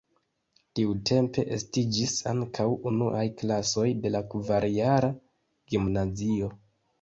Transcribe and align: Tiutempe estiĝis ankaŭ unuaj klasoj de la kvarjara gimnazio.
Tiutempe 0.77 1.43
estiĝis 1.57 2.13
ankaŭ 2.31 2.65
unuaj 2.93 3.27
klasoj 3.43 3.85
de 4.07 4.13
la 4.17 4.23
kvarjara 4.33 5.13
gimnazio. 5.75 6.51